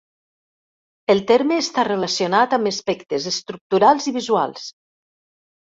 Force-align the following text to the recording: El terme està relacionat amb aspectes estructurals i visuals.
El 1.13 1.21
terme 1.31 1.57
està 1.65 1.83
relacionat 1.89 2.57
amb 2.59 2.71
aspectes 2.73 3.29
estructurals 3.35 4.11
i 4.13 4.17
visuals. 4.19 4.69